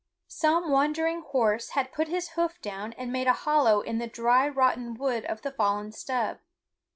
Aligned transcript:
Some 0.27 0.71
wandering 0.71 1.21
horse 1.21 1.69
had 1.77 1.93
put 1.93 2.07
his 2.07 2.29
hoof 2.29 2.59
down 2.59 2.93
and 2.93 3.11
made 3.11 3.27
a 3.27 3.33
hollow 3.33 3.81
in 3.81 3.99
the 3.99 4.07
dry 4.07 4.47
rotten 4.49 4.95
wood 4.95 5.25
of 5.25 5.43
the 5.43 5.51
fallen 5.51 5.91
stub. 5.91 6.39